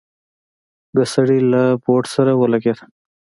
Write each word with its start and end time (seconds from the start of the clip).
د 0.95 0.97
سړي 1.13 1.39
له 1.51 1.61
بوټ 1.83 2.03
سره 2.15 2.31
ولګېده. 2.41 2.85